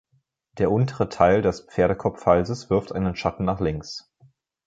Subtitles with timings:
[0.57, 4.11] Der untere Teil des Pferdekopfhalses wirft einen Schatten nach links.